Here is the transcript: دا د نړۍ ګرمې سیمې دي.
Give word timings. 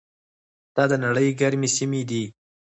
دا 0.75 0.83
د 0.91 0.93
نړۍ 1.05 1.27
ګرمې 1.39 1.69
سیمې 1.77 2.01
دي. 2.09 2.23